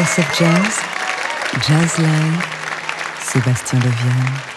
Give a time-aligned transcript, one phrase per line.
[0.00, 0.80] TSF Jazz,
[1.68, 2.42] Jazz Live,
[3.20, 4.49] Sébastien Leviane.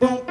[0.00, 0.27] boom,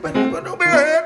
[0.00, 1.03] but, but don't be a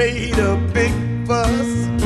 [0.00, 0.94] made a big
[1.26, 1.99] fuss.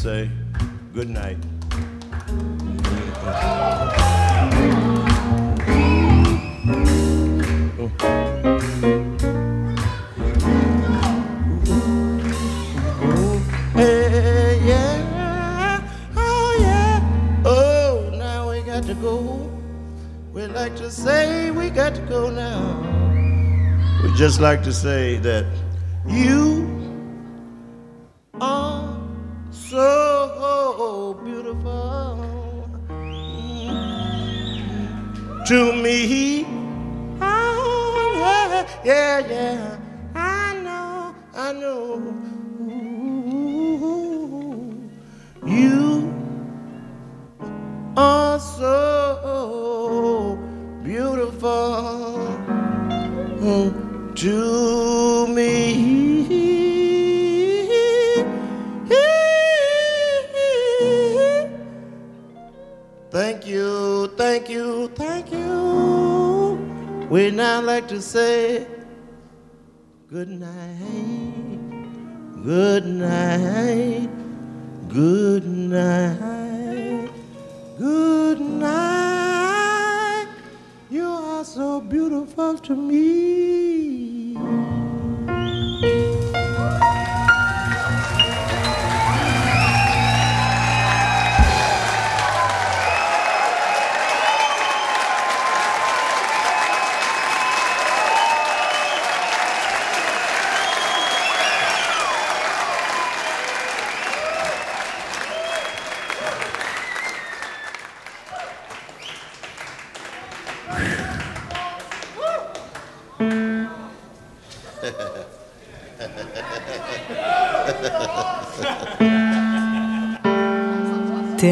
[0.00, 0.30] Say
[0.94, 1.36] good night.
[7.78, 7.92] Oh.
[13.74, 15.82] Hey, yeah,
[16.16, 19.52] oh yeah, oh now we got to go.
[20.32, 22.80] We like to say we got to go now.
[24.02, 25.44] We'd just like to say that
[26.06, 26.69] you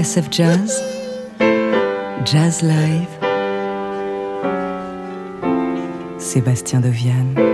[0.09, 0.83] TSF Jazz,
[2.25, 3.09] Jazz Live,
[6.19, 7.48] Sébastien Deviane.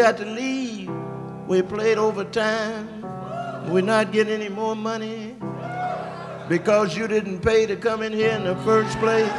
[0.00, 0.90] Got to leave.
[1.46, 3.02] We played overtime.
[3.70, 5.36] We're not getting any more money
[6.48, 9.30] because you didn't pay to come in here in the first place.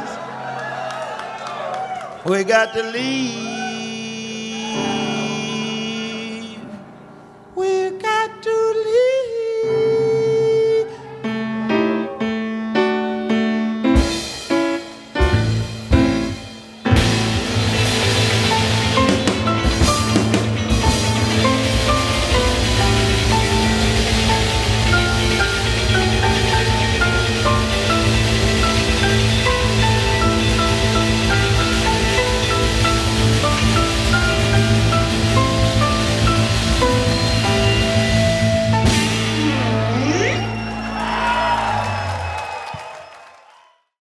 [2.24, 3.61] We got to leave.